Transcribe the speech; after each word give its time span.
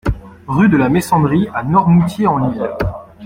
Rue 0.47 0.67
de 0.67 0.77
la 0.77 0.89
Messandrie 0.89 1.47
à 1.53 1.61
Noirmoutier-en-l'Île 1.63 2.71